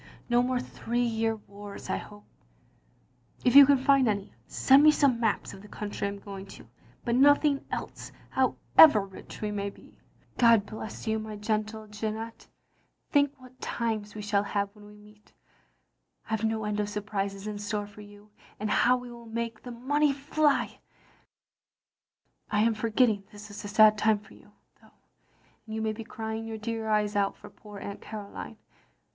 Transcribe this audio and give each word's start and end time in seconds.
No 0.29 0.41
more 0.41 0.59
three 0.59 1.03
year 1.03 1.35
wars, 1.35 1.87
I 1.87 1.97
hope. 1.97 2.25
If 3.45 3.55
you 3.55 3.67
can 3.67 3.77
find 3.77 4.07
any, 4.07 4.33
send 4.47 4.81
me 4.81 4.89
some 4.89 5.19
maps 5.19 5.53
of 5.53 5.61
the 5.61 5.67
country 5.67 6.07
I'm 6.07 6.17
going 6.17 6.47
to, 6.47 6.67
but 7.05 7.13
nothing 7.13 7.63
else, 7.71 8.11
however 8.31 9.01
rich 9.05 9.41
we 9.41 9.51
may 9.51 9.69
be 9.69 9.99
I 10.39 10.55
OP 10.55 10.65
GROSVENOR 10.65 10.65
SQUARE 10.65 10.79
135 10.79 10.79
*'God 10.79 10.79
bless 10.79 11.07
you, 11.07 11.19
my 11.19 11.35
gentle 11.35 11.85
Jeannette; 11.87 12.47
think 13.11 13.33
what 13.39 13.61
times 13.61 14.15
we 14.15 14.23
shall 14.23 14.41
have 14.41 14.69
when 14.75 14.87
we 14.87 14.95
m£et, 14.95 15.33
I've 16.31 16.43
no 16.45 16.63
end 16.63 16.79
of 16.79 16.89
surprises 16.89 17.45
in 17.45 17.59
store 17.59 17.85
for 17.85 18.01
you, 18.01 18.31
and 18.59 18.71
how 18.71 18.97
we 18.97 19.11
will 19.11 19.27
make 19.27 19.61
the 19.61 19.69
money 19.69 20.13
Hy 20.31 20.63
I... 20.63 20.79
I 22.49 22.61
am 22.63 22.73
forgetting 22.73 23.25
this 23.31 23.51
is 23.51 23.63
a 23.63 23.67
sad 23.67 23.99
time 23.99 24.17
for 24.17 24.33
you, 24.33 24.51
though, 24.81 24.95
and 25.67 25.75
you 25.75 25.79
may 25.83 25.93
be 25.93 26.03
crying 26.03 26.47
your 26.47 26.57
dear 26.57 26.89
eyes 26.89 27.15
out 27.15 27.37
for 27.37 27.51
poor 27.51 27.77
Aunt 27.77 28.01
Caroline. 28.01 28.57